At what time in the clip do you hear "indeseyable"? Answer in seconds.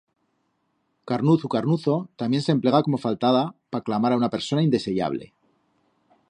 4.71-5.31